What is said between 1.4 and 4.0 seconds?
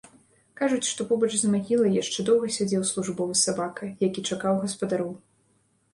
з магілай яшчэ доўга сядзеў службовы сабака,